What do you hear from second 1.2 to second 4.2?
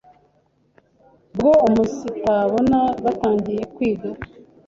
bwo umunsitabona batangiye kwig